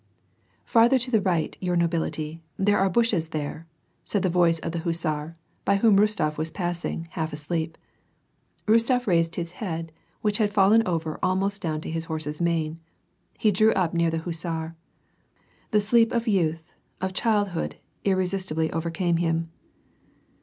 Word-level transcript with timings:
'^Farther 0.67 0.99
to 0.99 1.11
the 1.11 1.21
right, 1.21 1.55
your 1.61 1.75
nobility, 1.75 2.41
there 2.57 2.79
are 2.79 2.89
bushes 2.89 3.27
there!" 3.27 3.67
said 4.03 4.23
the 4.23 4.31
voice 4.33 4.57
of 4.61 4.71
the 4.71 4.79
hussar, 4.79 5.35
by 5.63 5.75
whom 5.75 5.95
Rostof 5.97 6.39
was 6.39 6.49
passing, 6.49 7.07
half 7.11 7.31
asleep. 7.31 7.77
Rostof 8.65 9.05
raised 9.05 9.35
his 9.35 9.51
head, 9.61 9.91
which 10.23 10.39
had 10.39 10.51
fallen 10.51 10.81
over 10.87 11.19
almost 11.21 11.61
down 11.61 11.81
to 11.81 11.91
the 11.93 11.99
horse's 12.01 12.41
mane; 12.41 12.79
he 13.37 13.51
drew 13.51 13.73
up 13.73 13.93
near 13.93 14.09
the 14.09 14.17
hussar. 14.25 14.75
The 15.69 15.79
sleep 15.79 16.11
of 16.11 16.27
youth, 16.27 16.71
of 16.99 17.13
childhood, 17.13 17.75
irresistibly 18.03 18.71
overcame 18.71 19.17
him. 19.17 19.51